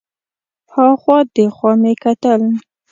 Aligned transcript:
ها 0.73 0.85
خوا 1.01 1.17
دې 1.35 1.45
خوا 1.55 1.71
به 1.75 1.79
مې 1.81 1.93
کتل. 2.03 2.41